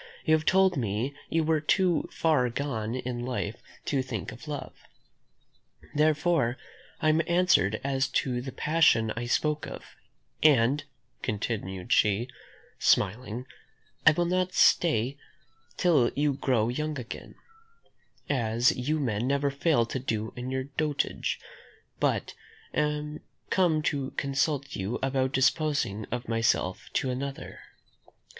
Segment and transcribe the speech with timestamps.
[0.25, 4.73] You have told me you were too far gone in life to think of love.
[5.93, 6.57] Therefore,
[7.01, 9.85] I am answered as to the passion I spoke of;
[10.41, 10.83] and,"
[11.21, 12.29] continued she,
[12.79, 13.45] smiling,
[14.03, 15.17] "I will not stay
[15.77, 17.35] till you grow young again,
[18.27, 21.39] as you men never fail to do in your dotage,
[21.99, 22.33] but
[22.73, 23.19] am
[23.51, 27.59] come to consult you about disposing of myself to another.